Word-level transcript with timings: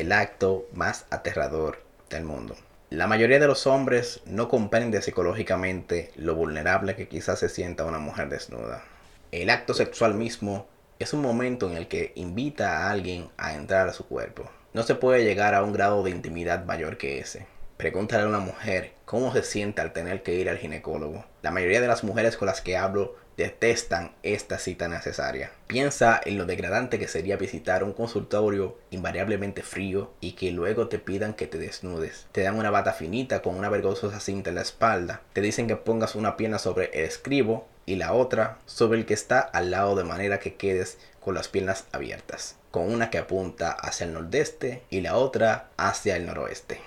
el 0.00 0.12
acto 0.12 0.68
más 0.72 1.06
aterrador 1.10 1.82
del 2.10 2.24
mundo. 2.24 2.54
La 2.90 3.06
mayoría 3.06 3.40
de 3.40 3.46
los 3.46 3.66
hombres 3.66 4.20
no 4.26 4.48
comprende 4.48 5.02
psicológicamente 5.02 6.12
lo 6.16 6.34
vulnerable 6.34 6.94
que 6.94 7.08
quizás 7.08 7.38
se 7.38 7.48
sienta 7.48 7.84
una 7.84 7.98
mujer 7.98 8.28
desnuda. 8.28 8.84
El 9.32 9.50
acto 9.50 9.74
sexual 9.74 10.14
mismo 10.14 10.66
es 10.98 11.12
un 11.12 11.20
momento 11.20 11.68
en 11.70 11.76
el 11.76 11.88
que 11.88 12.12
invita 12.14 12.78
a 12.78 12.90
alguien 12.90 13.28
a 13.36 13.54
entrar 13.54 13.88
a 13.88 13.92
su 13.92 14.06
cuerpo. 14.06 14.48
No 14.72 14.82
se 14.82 14.94
puede 14.94 15.24
llegar 15.24 15.54
a 15.54 15.62
un 15.62 15.72
grado 15.72 16.02
de 16.02 16.10
intimidad 16.10 16.64
mayor 16.64 16.96
que 16.96 17.18
ese. 17.18 17.46
Pregúntale 17.76 18.22
a 18.22 18.28
una 18.28 18.38
mujer 18.38 18.92
cómo 19.04 19.32
se 19.34 19.42
siente 19.42 19.82
al 19.82 19.92
tener 19.92 20.22
que 20.22 20.34
ir 20.34 20.48
al 20.48 20.56
ginecólogo. 20.56 21.26
La 21.42 21.50
mayoría 21.50 21.82
de 21.82 21.88
las 21.88 22.04
mujeres 22.04 22.38
con 22.38 22.46
las 22.46 22.62
que 22.62 22.76
hablo 22.76 23.16
detestan 23.36 24.12
esta 24.22 24.58
cita 24.58 24.88
necesaria. 24.88 25.52
Piensa 25.66 26.18
en 26.24 26.38
lo 26.38 26.46
degradante 26.46 26.98
que 26.98 27.06
sería 27.06 27.36
visitar 27.36 27.84
un 27.84 27.92
consultorio 27.92 28.78
invariablemente 28.90 29.62
frío 29.62 30.12
y 30.20 30.32
que 30.32 30.52
luego 30.52 30.88
te 30.88 30.98
pidan 30.98 31.34
que 31.34 31.46
te 31.46 31.58
desnudes. 31.58 32.26
Te 32.32 32.42
dan 32.42 32.58
una 32.58 32.70
bata 32.70 32.94
finita 32.94 33.42
con 33.42 33.56
una 33.56 33.68
vergonzosa 33.68 34.20
cinta 34.20 34.48
en 34.48 34.56
la 34.56 34.62
espalda. 34.62 35.20
Te 35.34 35.42
dicen 35.42 35.66
que 35.66 35.76
pongas 35.76 36.14
una 36.14 36.38
pierna 36.38 36.58
sobre 36.58 36.86
el 36.94 37.04
escribo 37.04 37.68
y 37.84 37.96
la 37.96 38.14
otra 38.14 38.58
sobre 38.64 38.98
el 38.98 39.04
que 39.04 39.14
está 39.14 39.40
al 39.40 39.70
lado 39.70 39.94
de 39.96 40.04
manera 40.04 40.40
que 40.40 40.54
quedes 40.54 40.98
con 41.20 41.34
las 41.34 41.48
piernas 41.48 41.84
abiertas, 41.92 42.56
con 42.70 42.90
una 42.90 43.10
que 43.10 43.18
apunta 43.18 43.70
hacia 43.70 44.06
el 44.06 44.14
nordeste 44.14 44.82
y 44.88 45.02
la 45.02 45.16
otra 45.16 45.68
hacia 45.76 46.16
el 46.16 46.24
noroeste. 46.24 46.80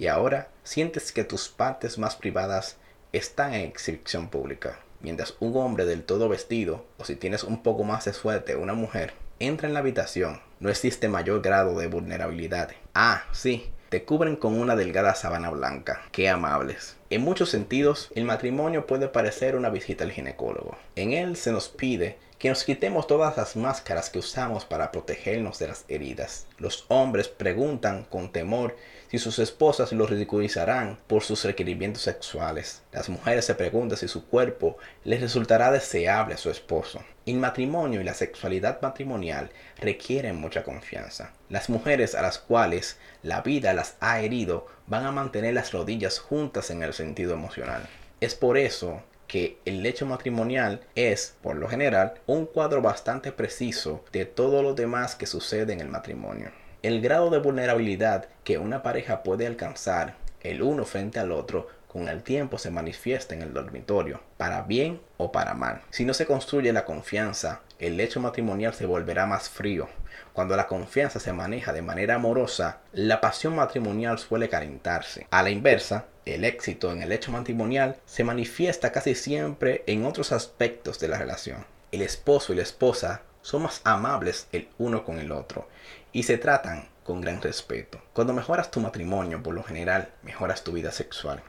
Y 0.00 0.06
ahora 0.06 0.48
sientes 0.64 1.12
que 1.12 1.24
tus 1.24 1.50
partes 1.50 1.98
más 1.98 2.16
privadas 2.16 2.78
están 3.12 3.52
en 3.52 3.66
exhibición 3.66 4.30
pública. 4.30 4.78
Mientras 5.02 5.34
un 5.40 5.54
hombre 5.58 5.84
del 5.84 6.04
todo 6.04 6.30
vestido, 6.30 6.86
o 6.96 7.04
si 7.04 7.16
tienes 7.16 7.44
un 7.44 7.62
poco 7.62 7.84
más 7.84 8.06
de 8.06 8.14
suerte, 8.14 8.56
una 8.56 8.72
mujer, 8.72 9.12
entra 9.40 9.68
en 9.68 9.74
la 9.74 9.80
habitación, 9.80 10.40
no 10.58 10.70
existe 10.70 11.10
mayor 11.10 11.42
grado 11.42 11.78
de 11.78 11.86
vulnerabilidad. 11.86 12.70
Ah, 12.94 13.24
sí, 13.32 13.70
te 13.90 14.04
cubren 14.04 14.36
con 14.36 14.58
una 14.58 14.74
delgada 14.74 15.14
sábana 15.14 15.50
blanca. 15.50 16.00
Qué 16.12 16.30
amables. 16.30 16.96
En 17.10 17.20
muchos 17.20 17.50
sentidos, 17.50 18.10
el 18.14 18.24
matrimonio 18.24 18.86
puede 18.86 19.06
parecer 19.08 19.54
una 19.54 19.68
visita 19.68 20.04
al 20.04 20.12
ginecólogo. 20.12 20.78
En 20.96 21.12
él 21.12 21.36
se 21.36 21.52
nos 21.52 21.68
pide 21.68 22.16
que 22.40 22.48
nos 22.48 22.64
quitemos 22.64 23.06
todas 23.06 23.36
las 23.36 23.54
máscaras 23.54 24.08
que 24.08 24.18
usamos 24.18 24.64
para 24.64 24.90
protegernos 24.90 25.58
de 25.58 25.68
las 25.68 25.84
heridas. 25.88 26.46
Los 26.56 26.86
hombres 26.88 27.28
preguntan 27.28 28.04
con 28.04 28.32
temor 28.32 28.78
si 29.10 29.18
sus 29.18 29.38
esposas 29.38 29.92
los 29.92 30.08
ridiculizarán 30.08 30.98
por 31.06 31.22
sus 31.22 31.44
requerimientos 31.44 32.02
sexuales. 32.02 32.80
Las 32.92 33.10
mujeres 33.10 33.44
se 33.44 33.54
preguntan 33.54 33.98
si 33.98 34.08
su 34.08 34.24
cuerpo 34.24 34.78
les 35.04 35.20
resultará 35.20 35.70
deseable 35.70 36.32
a 36.32 36.38
su 36.38 36.48
esposo. 36.48 37.04
El 37.26 37.36
matrimonio 37.36 38.00
y 38.00 38.04
la 38.04 38.14
sexualidad 38.14 38.80
matrimonial 38.80 39.50
requieren 39.78 40.36
mucha 40.36 40.64
confianza. 40.64 41.34
Las 41.50 41.68
mujeres 41.68 42.14
a 42.14 42.22
las 42.22 42.38
cuales 42.38 42.96
la 43.22 43.42
vida 43.42 43.74
las 43.74 43.96
ha 44.00 44.22
herido 44.22 44.66
van 44.86 45.04
a 45.04 45.12
mantener 45.12 45.52
las 45.52 45.72
rodillas 45.72 46.18
juntas 46.18 46.70
en 46.70 46.82
el 46.82 46.94
sentido 46.94 47.34
emocional. 47.34 47.86
Es 48.22 48.34
por 48.34 48.56
eso 48.56 49.02
que 49.30 49.58
el 49.64 49.84
lecho 49.84 50.06
matrimonial 50.06 50.80
es, 50.96 51.36
por 51.40 51.54
lo 51.54 51.68
general, 51.68 52.14
un 52.26 52.46
cuadro 52.46 52.82
bastante 52.82 53.30
preciso 53.30 54.04
de 54.10 54.24
todo 54.24 54.60
lo 54.60 54.74
demás 54.74 55.14
que 55.14 55.26
sucede 55.26 55.72
en 55.72 55.80
el 55.80 55.88
matrimonio. 55.88 56.50
El 56.82 57.00
grado 57.00 57.30
de 57.30 57.38
vulnerabilidad 57.38 58.26
que 58.42 58.58
una 58.58 58.82
pareja 58.82 59.22
puede 59.22 59.46
alcanzar 59.46 60.16
el 60.40 60.62
uno 60.62 60.84
frente 60.84 61.20
al 61.20 61.30
otro 61.30 61.68
con 61.86 62.08
el 62.08 62.24
tiempo 62.24 62.58
se 62.58 62.72
manifiesta 62.72 63.32
en 63.36 63.42
el 63.42 63.52
dormitorio, 63.52 64.20
para 64.36 64.62
bien 64.62 65.00
o 65.16 65.30
para 65.30 65.54
mal. 65.54 65.82
Si 65.90 66.04
no 66.04 66.12
se 66.12 66.26
construye 66.26 66.72
la 66.72 66.84
confianza, 66.84 67.60
el 67.80 67.96
lecho 67.96 68.20
matrimonial 68.20 68.74
se 68.74 68.86
volverá 68.86 69.26
más 69.26 69.48
frío. 69.48 69.88
Cuando 70.32 70.54
la 70.54 70.66
confianza 70.66 71.18
se 71.18 71.32
maneja 71.32 71.72
de 71.72 71.82
manera 71.82 72.16
amorosa, 72.16 72.78
la 72.92 73.20
pasión 73.20 73.56
matrimonial 73.56 74.18
suele 74.18 74.48
calentarse. 74.48 75.26
A 75.30 75.42
la 75.42 75.50
inversa, 75.50 76.04
el 76.26 76.44
éxito 76.44 76.92
en 76.92 77.02
el 77.02 77.08
lecho 77.08 77.32
matrimonial 77.32 77.96
se 78.04 78.22
manifiesta 78.22 78.92
casi 78.92 79.14
siempre 79.14 79.82
en 79.86 80.04
otros 80.04 80.30
aspectos 80.30 81.00
de 81.00 81.08
la 81.08 81.18
relación. 81.18 81.64
El 81.90 82.02
esposo 82.02 82.52
y 82.52 82.56
la 82.56 82.62
esposa 82.62 83.22
son 83.42 83.62
más 83.62 83.80
amables 83.84 84.46
el 84.52 84.68
uno 84.78 85.04
con 85.04 85.18
el 85.18 85.32
otro 85.32 85.66
y 86.12 86.24
se 86.24 86.36
tratan 86.36 86.88
con 87.02 87.22
gran 87.22 87.40
respeto. 87.40 88.00
Cuando 88.12 88.34
mejoras 88.34 88.70
tu 88.70 88.80
matrimonio, 88.80 89.42
por 89.42 89.54
lo 89.54 89.64
general, 89.64 90.10
mejoras 90.22 90.62
tu 90.62 90.72
vida 90.72 90.92
sexual. 90.92 91.42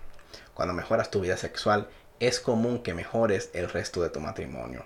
Cuando 0.53 0.73
mejoras 0.73 1.11
tu 1.11 1.19
vida 1.19 1.37
sexual, 1.37 1.89
es 2.19 2.39
común 2.39 2.83
que 2.83 2.93
mejores 2.93 3.49
el 3.53 3.69
resto 3.69 4.01
de 4.01 4.09
tu 4.09 4.19
matrimonio. 4.19 4.85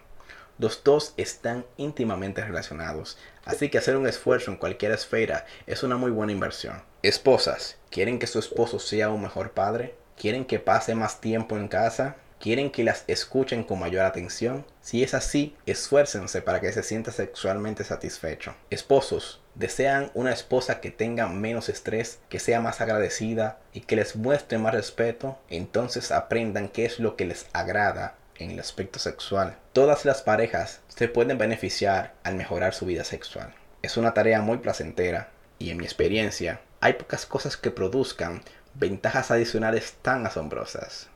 Los 0.58 0.84
dos 0.84 1.14
están 1.18 1.66
íntimamente 1.78 2.44
relacionados, 2.44 3.18
así 3.44 3.70
que 3.70 3.78
hacer 3.78 3.98
un 3.98 4.08
esfuerzo 4.08 4.52
en 4.52 4.58
cualquier 4.58 4.92
esfera 4.92 5.46
es 5.68 5.84
una 5.84 5.98
muy 5.98 6.12
buena 6.12 6.32
inversión. 6.32 6.82
Esposas, 7.04 7.78
¿quieren 7.90 8.20
que 8.20 8.28
su 8.28 8.40
esposo 8.40 8.80
sea 8.80 9.10
un 9.10 9.22
mejor 9.22 9.52
padre? 9.52 9.96
¿Quieren 10.18 10.46
que 10.46 10.60
pase 10.60 10.96
más 10.96 11.20
tiempo 11.20 11.58
en 11.58 11.68
casa? 11.68 12.16
quieren 12.40 12.70
que 12.70 12.84
las 12.84 13.04
escuchen 13.08 13.64
con 13.64 13.80
mayor 13.80 14.06
atención. 14.06 14.66
Si 14.82 15.04
es 15.04 15.14
así, 15.14 15.56
esfuércense 15.66 16.44
para 16.44 16.62
que 16.62 16.72
se 16.72 16.84
sienta 16.84 17.12
sexualmente 17.12 17.84
satisfecho. 17.84 18.54
Esposos, 18.70 19.42
desean 19.56 20.12
una 20.14 20.32
esposa 20.32 20.80
que 20.80 20.92
tenga 20.92 21.28
menos 21.28 21.70
estrés, 21.70 22.20
que 22.30 22.40
sea 22.40 22.62
más 22.62 22.82
agradecida 22.82 23.60
y 23.74 23.82
que 23.82 23.96
les 23.96 24.16
muestre 24.16 24.58
más 24.58 24.74
respeto, 24.74 25.40
entonces 25.50 26.12
aprendan 26.12 26.70
qué 26.70 26.86
es 26.86 27.00
lo 27.00 27.16
que 27.16 27.26
les 27.26 27.48
agrada 27.54 28.16
en 28.38 28.52
el 28.52 28.60
aspecto 28.60 29.00
sexual. 29.00 29.58
Todas 29.74 30.06
las 30.06 30.22
parejas 30.22 30.82
se 30.88 31.08
pueden 31.08 31.38
beneficiar 31.38 32.14
al 32.24 32.36
mejorar 32.36 32.74
su 32.74 32.86
vida 32.86 33.04
sexual. 33.04 33.54
Es 33.82 33.98
una 33.98 34.14
tarea 34.14 34.42
muy 34.42 34.58
placentera 34.58 35.30
y 35.60 35.70
en 35.70 35.78
mi 35.78 35.86
experiencia 35.86 36.62
hay 36.82 36.94
pocas 36.94 37.26
cosas 37.26 37.58
que 37.58 37.72
produzcan 37.72 38.42
ventajas 38.74 39.32
adicionales 39.32 39.94
tan 40.02 40.26
asombrosas. 40.26 41.08